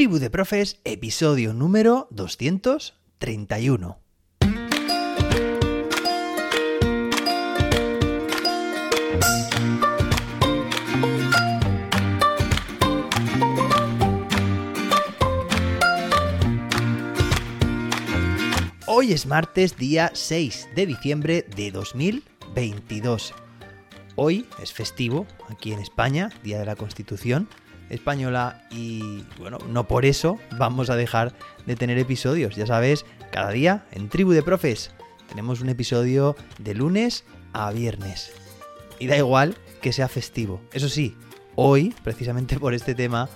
[0.00, 4.00] Tribu de Profes, episodio número 231.
[18.86, 23.34] Hoy es martes, día 6 de diciembre de 2022.
[24.16, 27.50] Hoy es festivo aquí en España, Día de la Constitución
[27.90, 31.34] española y bueno, no por eso vamos a dejar
[31.66, 32.56] de tener episodios.
[32.56, 34.90] Ya sabes, cada día en Tribu de Profes
[35.28, 38.32] tenemos un episodio de lunes a viernes.
[38.98, 40.60] Y da igual que sea festivo.
[40.72, 41.16] Eso sí,
[41.54, 43.28] hoy, precisamente por este tema,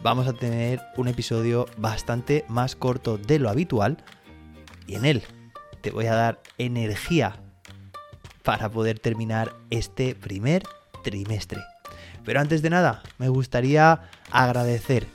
[0.00, 3.98] vamos a tener un episodio bastante más corto de lo habitual
[4.86, 5.22] y en él
[5.80, 7.40] te voy a dar energía
[8.42, 10.62] para poder terminar este primer
[11.02, 11.60] trimestre.
[12.26, 15.06] Pero antes de nada, me gustaría agradecer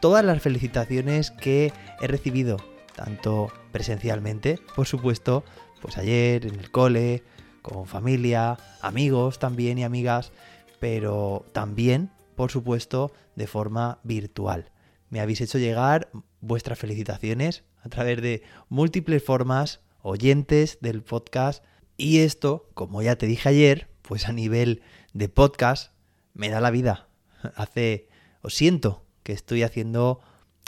[0.00, 2.58] todas las felicitaciones que he recibido,
[2.94, 5.44] tanto presencialmente, por supuesto,
[5.82, 7.24] pues ayer en el cole,
[7.60, 10.30] con familia, amigos también y amigas,
[10.78, 14.70] pero también, por supuesto, de forma virtual.
[15.10, 16.08] Me habéis hecho llegar
[16.40, 21.64] vuestras felicitaciones a través de múltiples formas, oyentes del podcast,
[21.96, 25.92] y esto, como ya te dije ayer, pues a nivel de podcast,
[26.34, 27.08] me da la vida.
[27.56, 28.08] Hace,
[28.42, 30.20] o siento que estoy haciendo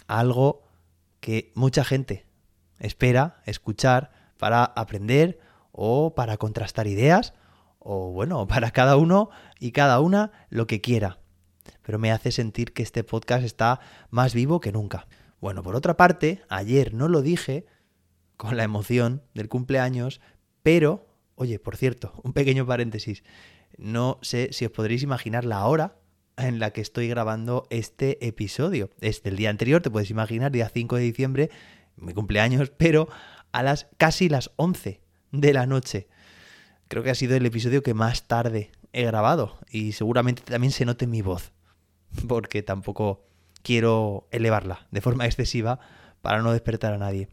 [0.07, 0.63] algo
[1.21, 2.27] que mucha gente
[2.79, 5.39] espera escuchar para aprender
[5.71, 7.33] o para contrastar ideas
[7.79, 11.19] o bueno, para cada uno y cada una lo que quiera.
[11.83, 15.07] Pero me hace sentir que este podcast está más vivo que nunca.
[15.41, 17.67] Bueno, por otra parte, ayer no lo dije
[18.37, 20.21] con la emoción del cumpleaños,
[20.63, 23.25] pero, oye, por cierto, un pequeño paréntesis,
[23.79, 25.97] no sé si os podréis imaginar la hora
[26.37, 28.91] en la que estoy grabando este episodio.
[29.01, 31.51] Es del día anterior, te puedes imaginar, día 5 de diciembre,
[31.97, 33.09] mi cumpleaños, pero
[33.53, 36.09] a las casi las 11 de la noche.
[36.89, 40.85] Creo que ha sido el episodio que más tarde he grabado y seguramente también se
[40.85, 41.53] note mi voz,
[42.29, 43.25] porque tampoco
[43.63, 45.79] quiero elevarla de forma excesiva
[46.21, 47.29] para no despertar a nadie.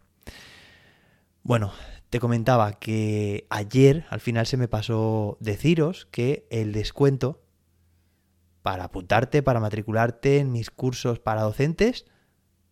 [1.43, 1.73] Bueno,
[2.09, 7.41] te comentaba que ayer al final se me pasó deciros que el descuento
[8.61, 12.05] para apuntarte, para matricularte en mis cursos para docentes,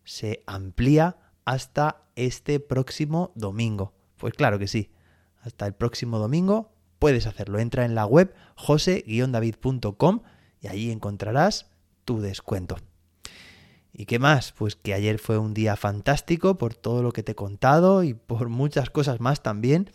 [0.04, 3.94] se amplía hasta este próximo domingo.
[4.16, 4.90] Pues claro que sí,
[5.40, 7.58] hasta el próximo domingo puedes hacerlo.
[7.58, 10.22] Entra en la web jose-david.com
[10.60, 11.70] y allí encontrarás
[12.04, 12.76] tu descuento.
[13.92, 14.52] ¿Y qué más?
[14.52, 18.14] Pues que ayer fue un día fantástico por todo lo que te he contado y
[18.14, 19.90] por muchas cosas más también.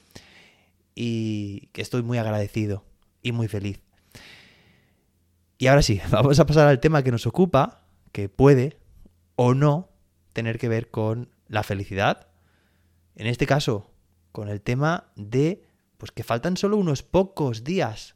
[0.95, 2.83] Y que estoy muy agradecido
[3.21, 3.81] y muy feliz.
[5.57, 8.77] Y ahora sí, vamos a pasar al tema que nos ocupa, que puede
[9.35, 9.89] o no
[10.33, 12.27] tener que ver con la felicidad.
[13.15, 13.91] En este caso,
[14.31, 15.63] con el tema de
[15.97, 18.15] pues que faltan solo unos pocos días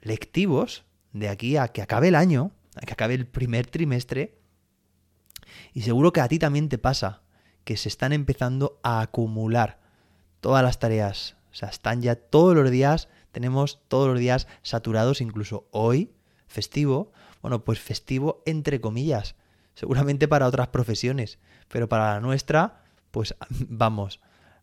[0.00, 4.38] lectivos de aquí a que acabe el año, a que acabe el primer trimestre
[5.74, 7.22] y seguro que a ti también te pasa,
[7.64, 9.78] que se están empezando a acumular
[10.40, 11.36] todas las tareas.
[11.52, 16.10] O sea, están ya todos los días, tenemos todos los días saturados, incluso hoy,
[16.46, 17.12] festivo.
[17.42, 19.34] Bueno, pues festivo entre comillas.
[19.74, 21.38] Seguramente para otras profesiones,
[21.68, 24.20] pero para la nuestra, pues vamos,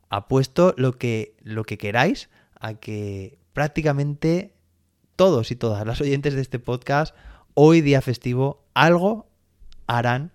[0.10, 2.30] apuesto lo que, lo que queráis
[2.60, 4.54] a que prácticamente
[5.16, 7.16] todos y todas las oyentes de este podcast,
[7.54, 9.28] hoy día festivo, algo
[9.88, 10.32] harán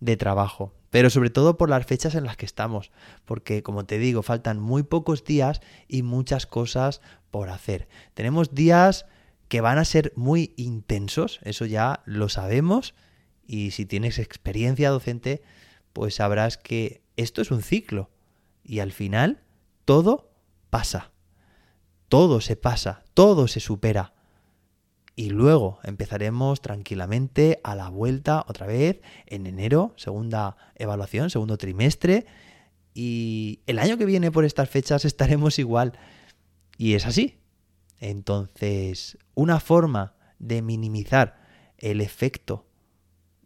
[0.00, 2.90] de trabajo, pero sobre todo por las fechas en las que estamos,
[3.24, 7.88] porque como te digo, faltan muy pocos días y muchas cosas por hacer.
[8.14, 9.06] Tenemos días
[9.48, 12.94] que van a ser muy intensos, eso ya lo sabemos,
[13.46, 15.42] y si tienes experiencia docente,
[15.92, 18.10] pues sabrás que esto es un ciclo,
[18.64, 19.44] y al final
[19.84, 20.32] todo
[20.70, 21.12] pasa,
[22.08, 24.15] todo se pasa, todo se supera
[25.16, 32.26] y luego empezaremos tranquilamente a la vuelta otra vez en enero, segunda evaluación, segundo trimestre
[32.92, 35.98] y el año que viene por estas fechas estaremos igual.
[36.78, 37.38] Y es así.
[37.98, 41.40] Entonces, una forma de minimizar
[41.78, 42.66] el efecto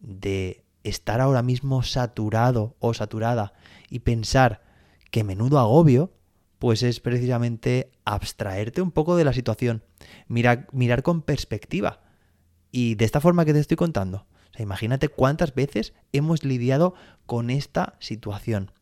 [0.01, 3.53] de estar ahora mismo saturado o saturada
[3.89, 4.63] y pensar
[5.11, 6.13] que menudo agobio
[6.61, 9.83] pues es precisamente abstraerte un poco de la situación,
[10.29, 12.03] mirar, mirar con perspectiva.
[12.71, 14.27] Y de esta forma que te estoy contando.
[14.59, 16.93] Imagínate cuántas veces hemos lidiado
[17.25, 18.73] con esta situación,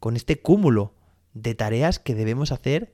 [0.00, 0.94] con este cúmulo
[1.32, 2.92] de tareas que debemos hacer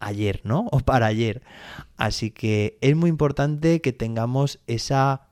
[0.00, 0.66] ayer, ¿no?
[0.70, 1.40] O para ayer.
[1.96, 5.28] Así que es muy importante que tengamos esa,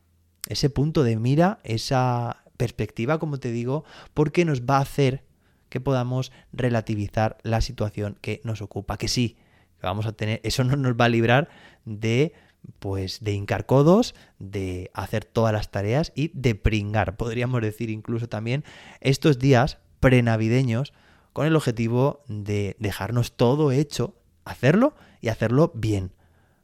[0.48, 3.84] ese punto de mira, esa perspectiva, como te digo,
[4.14, 5.26] porque nos va a hacer
[5.68, 8.98] que podamos relativizar la situación que nos ocupa.
[8.98, 9.36] Que sí,
[9.82, 11.48] vamos a tener, eso no nos va a librar
[11.84, 12.32] de
[12.78, 18.28] pues de hincar codos, de hacer todas las tareas y de pringar, podríamos decir incluso
[18.28, 18.64] también
[19.00, 20.92] estos días prenavideños
[21.32, 26.12] con el objetivo de dejarnos todo hecho, hacerlo y hacerlo bien.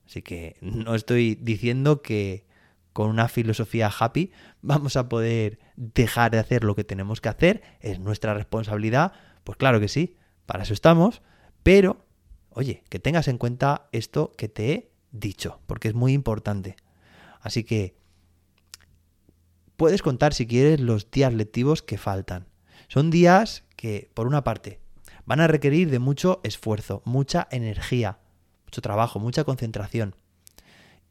[0.06, 2.44] Así que no estoy diciendo que
[2.92, 7.62] con una filosofía happy vamos a poder dejar de hacer lo que tenemos que hacer,
[7.80, 9.12] es nuestra responsabilidad,
[9.44, 10.16] pues claro que sí,
[10.46, 11.22] para eso estamos,
[11.62, 12.04] pero
[12.50, 16.76] oye, que tengas en cuenta esto que te he dicho, porque es muy importante.
[17.40, 17.96] Así que
[19.76, 22.46] puedes contar si quieres los días lectivos que faltan.
[22.88, 24.80] Son días que, por una parte,
[25.24, 28.18] van a requerir de mucho esfuerzo, mucha energía,
[28.66, 30.14] mucho trabajo, mucha concentración.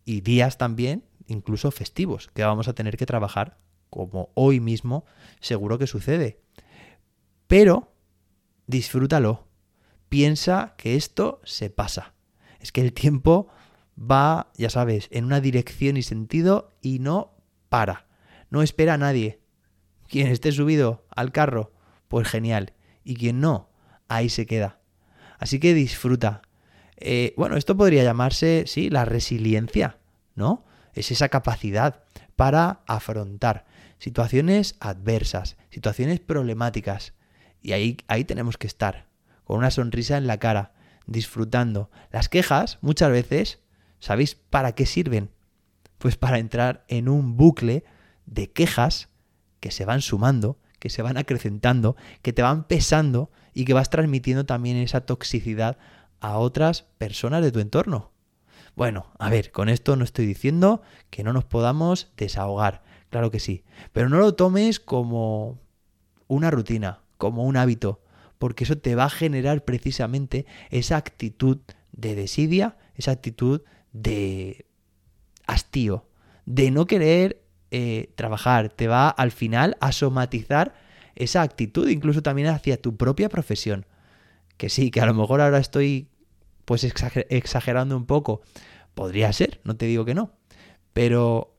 [0.05, 3.57] Y días también, incluso festivos, que vamos a tener que trabajar
[3.89, 5.05] como hoy mismo
[5.39, 6.41] seguro que sucede.
[7.47, 7.93] Pero
[8.67, 9.47] disfrútalo.
[10.09, 12.13] Piensa que esto se pasa.
[12.59, 13.47] Es que el tiempo
[13.97, 17.35] va, ya sabes, en una dirección y sentido y no
[17.69, 18.07] para.
[18.49, 19.41] No espera a nadie.
[20.07, 21.73] Quien esté subido al carro,
[22.07, 22.73] pues genial.
[23.03, 23.69] Y quien no,
[24.07, 24.79] ahí se queda.
[25.39, 26.41] Así que disfruta.
[26.97, 29.97] Eh, bueno, esto podría llamarse, sí, la resiliencia,
[30.35, 30.65] ¿no?
[30.93, 32.03] Es esa capacidad
[32.35, 33.65] para afrontar
[33.99, 37.13] situaciones adversas, situaciones problemáticas.
[37.61, 39.07] Y ahí, ahí tenemos que estar,
[39.43, 40.73] con una sonrisa en la cara,
[41.05, 41.91] disfrutando.
[42.11, 43.59] Las quejas, muchas veces,
[43.99, 45.29] ¿sabéis para qué sirven?
[45.99, 47.83] Pues para entrar en un bucle
[48.25, 49.09] de quejas
[49.59, 53.91] que se van sumando, que se van acrecentando, que te van pesando y que vas
[53.91, 55.77] transmitiendo también esa toxicidad
[56.21, 58.10] a otras personas de tu entorno.
[58.75, 63.39] Bueno, a ver, con esto no estoy diciendo que no nos podamos desahogar, claro que
[63.39, 63.63] sí.
[63.91, 65.59] Pero no lo tomes como
[66.27, 68.01] una rutina, como un hábito,
[68.39, 71.59] porque eso te va a generar precisamente esa actitud
[71.91, 74.65] de desidia, esa actitud de
[75.45, 76.07] hastío,
[76.45, 80.73] de no querer eh, trabajar, te va al final a somatizar
[81.15, 83.85] esa actitud, incluso también hacia tu propia profesión.
[84.57, 86.10] Que sí, que a lo mejor ahora estoy
[86.71, 88.39] pues exagerando un poco.
[88.93, 90.31] Podría ser, no te digo que no.
[90.93, 91.57] Pero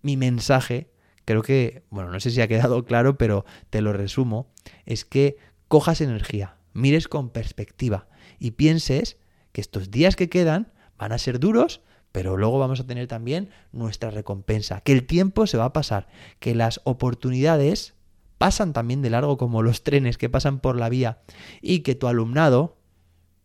[0.00, 0.92] mi mensaje,
[1.24, 4.52] creo que, bueno, no sé si ha quedado claro, pero te lo resumo,
[4.86, 8.06] es que cojas energía, mires con perspectiva
[8.38, 9.18] y pienses
[9.50, 11.80] que estos días que quedan van a ser duros,
[12.12, 16.06] pero luego vamos a tener también nuestra recompensa, que el tiempo se va a pasar,
[16.38, 17.94] que las oportunidades
[18.38, 21.18] pasan también de largo como los trenes que pasan por la vía
[21.60, 22.76] y que tu alumnado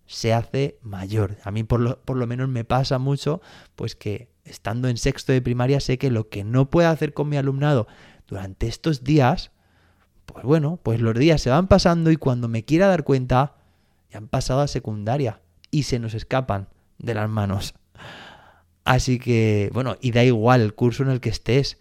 [0.09, 1.37] se hace mayor.
[1.43, 3.41] A mí por lo, por lo menos me pasa mucho
[3.75, 7.29] pues que estando en sexto de primaria sé que lo que no puedo hacer con
[7.29, 7.87] mi alumnado
[8.27, 9.51] durante estos días,
[10.25, 13.57] pues bueno, pues los días se van pasando y cuando me quiera dar cuenta,
[14.11, 17.75] ya han pasado a secundaria y se nos escapan de las manos.
[18.85, 21.77] Así que, bueno, y da igual el curso en el que estés,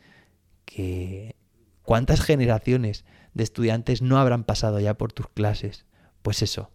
[0.67, 1.35] que
[1.83, 5.87] cuántas generaciones de estudiantes no habrán pasado ya por tus clases.
[6.21, 6.71] Pues eso,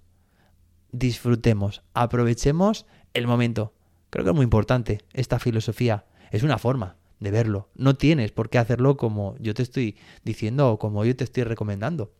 [0.94, 3.74] disfrutemos, aprovechemos el momento.
[4.10, 6.06] Creo que es muy importante esta filosofía.
[6.32, 7.70] Es una forma de verlo.
[7.76, 11.44] No tienes por qué hacerlo como yo te estoy diciendo o como yo te estoy
[11.44, 12.14] recomendando.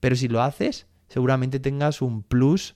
[0.00, 2.74] Pero si lo haces, seguramente tengas un plus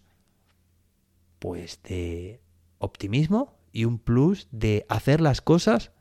[1.39, 2.41] pues de
[2.79, 5.93] optimismo y un plus de hacer las cosas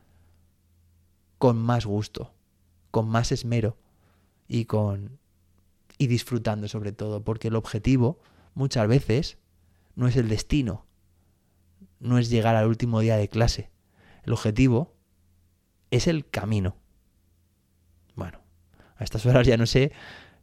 [1.38, 2.32] con más gusto,
[2.90, 3.76] con más esmero
[4.46, 5.18] y con
[5.98, 8.18] y disfrutando sobre todo, porque el objetivo
[8.54, 9.38] muchas veces
[9.94, 10.86] no es el destino,
[12.00, 13.70] no es llegar al último día de clase.
[14.24, 14.94] El objetivo
[15.90, 16.76] es el camino.
[18.14, 18.40] Bueno,
[18.96, 19.92] a estas horas ya no sé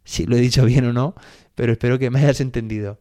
[0.04, 1.16] si lo he dicho bien o no,
[1.56, 3.00] pero espero que me hayas entendido.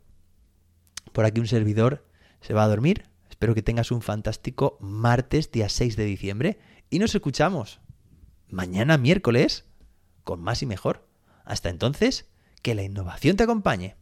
[1.13, 2.07] Por aquí un servidor
[2.41, 3.05] se va a dormir.
[3.31, 6.59] Espero que tengas un fantástico martes, día 6 de diciembre.
[6.91, 7.81] Y nos escuchamos
[8.49, 9.65] mañana miércoles
[10.25, 11.07] con más y mejor.
[11.45, 12.29] Hasta entonces,
[12.63, 13.97] que la innovación te acompañe.